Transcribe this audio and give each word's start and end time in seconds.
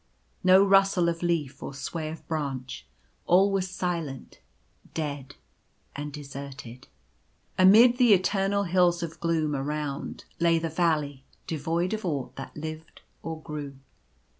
No 0.43 0.63
rustle 0.65 1.09
of 1.09 1.21
leaf 1.21 1.61
or 1.61 1.75
sway 1.75 2.09
of 2.09 2.27
branch— 2.27 2.87
all 3.27 3.51
was 3.51 3.69
silent, 3.69 4.39
dead, 4.95 5.35
and 5.95 6.11
deserted. 6.11 6.87
Amid 7.55 7.99
the 7.99 8.11
eternal 8.13 8.63
hills 8.63 9.03
of 9.03 9.19
gloom 9.19 9.55
around, 9.55 10.25
lay 10.39 10.57
the 10.57 10.69
valley 10.69 11.23
devoid 11.45 11.93
of 11.93 12.03
aught 12.03 12.35
that 12.35 12.57
lived 12.57 13.01
or 13.21 13.43
grew. 13.43 13.75